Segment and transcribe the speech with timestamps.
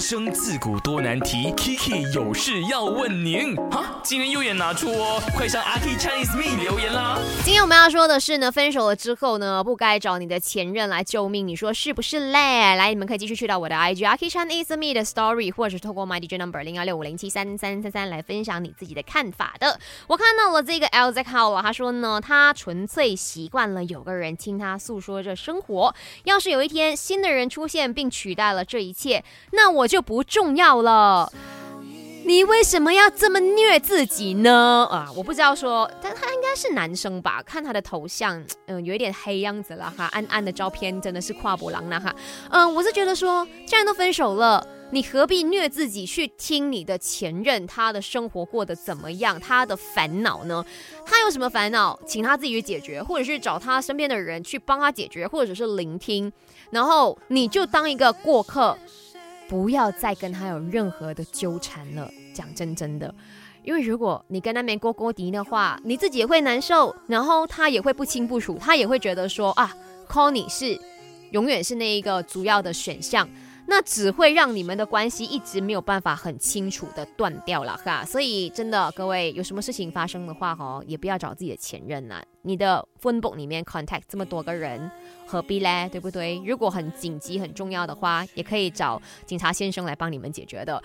[0.00, 3.54] 生自古多难题，Kiki 有事要问您。
[3.70, 7.18] 哈，今天右眼拿出哦，快上阿 K Chinese Me 留言啦。
[7.44, 12.74] 今天我们要说的是呢，分手了之后呢，不该找你的前任来救命，你说是不是嘞？
[12.76, 19.78] 来，你们可以继续去到我的 IG a K Chinese Me 的 Story，或者是透过 My DJ Number 零幺六五零七三三三三来分享你自己的看法的。
[20.06, 25.94] 我看到了这个 L Z 号了，他说呢，他纯粹习惯了有个人听他诉说着生活，
[26.24, 29.22] 要是有一天新的人出现并取代了这一切，
[29.52, 31.32] 那我就不重要了。
[32.24, 34.86] 你为什么要这么虐自己呢？
[34.88, 37.42] 啊，我不知道说，但他应该是男生吧？
[37.42, 42.14] 看他的头像，嗯，有一点黑样子了哈，暗暗的照片真的是跨博狼了哈。
[42.50, 50.64] 嗯，我是觉得说，既然都分手了，你何必虐自己去听你的前任他的生活过得怎么样，他的烦恼呢？
[51.04, 56.30] 他有什么烦恼，请他自己去解决，或者是找他身边的人去帮他解决，或者是聆听，
[56.70, 58.76] 然后你就当一个过客。
[59.50, 62.08] 不要再跟他有任何的纠缠了。
[62.32, 63.12] 讲真真的，
[63.64, 69.74] 因为如果你跟那边过锅底的话，你自己也会难受，然后他也会不清不楚，他也会觉得说啊
[70.08, 70.80] ，call 你是
[71.32, 73.28] 永远是那一个主要的选项。
[73.70, 82.20] 那只会让你们的关系一直没有办法很清楚的断掉了哈，所以真的各位有什么事情发生的话哈，也不要找自己的前任呐。
[82.42, 84.90] 你的 phone book 里面 contact 这么多个人，
[85.24, 85.88] 何必嘞？
[85.88, 86.42] 对不对？
[86.44, 90.82] 如果很紧急很重要的话，也可以找警察先生来帮你们解决的。